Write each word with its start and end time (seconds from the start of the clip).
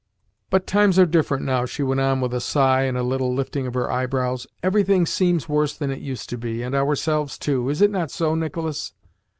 "But 0.49 0.65
times 0.65 0.97
are 0.97 1.05
different 1.05 1.45
now," 1.45 1.65
she 1.67 1.83
went 1.83 2.01
on 2.01 2.21
with 2.21 2.33
a 2.33 2.41
sigh 2.41 2.85
and 2.85 2.97
a 2.97 3.03
little 3.03 3.35
lifting 3.35 3.67
of 3.67 3.75
her 3.75 3.91
eyebrows. 3.91 4.47
"Everything 4.63 5.05
seems 5.05 5.47
worse 5.47 5.77
than 5.77 5.91
it 5.91 5.99
used 5.99 6.27
to 6.29 6.39
be, 6.39 6.63
and 6.63 6.73
ourselves 6.73 7.37
too. 7.37 7.69
Is 7.69 7.83
it 7.83 7.91
not 7.91 8.09
so, 8.09 8.33
Nicolas?" 8.33 8.93